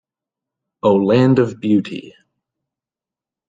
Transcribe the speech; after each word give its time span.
O 0.81 0.95
Land 0.95 1.37
of 1.37 1.59
Beauty! 1.59 2.15